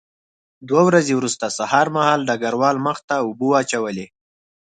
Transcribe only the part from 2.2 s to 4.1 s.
ډګروال مخ ته اوبه واچولې